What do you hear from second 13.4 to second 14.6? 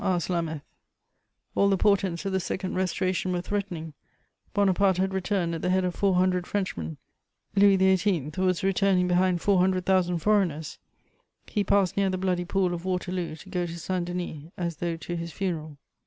go to Saint Denis